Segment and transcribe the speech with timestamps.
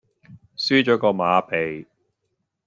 [0.57, 1.87] 輸左個馬鼻